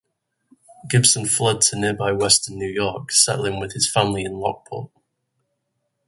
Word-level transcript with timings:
Gibson 0.89 1.27
fled 1.27 1.61
to 1.61 1.77
nearby 1.77 2.11
western 2.11 2.57
New 2.57 2.67
York, 2.67 3.11
settling 3.11 3.59
with 3.59 3.73
his 3.73 3.87
family 3.87 4.23
in 4.23 4.39
Lockport. 4.39 4.89